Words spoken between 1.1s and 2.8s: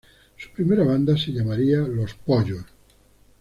se llamaría Los Pollos.